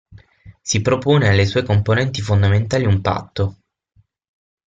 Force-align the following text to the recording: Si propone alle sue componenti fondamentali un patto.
Si 0.63 0.81
propone 0.81 1.27
alle 1.29 1.45
sue 1.45 1.61
componenti 1.61 2.21
fondamentali 2.21 2.85
un 2.85 3.01
patto. 3.01 3.57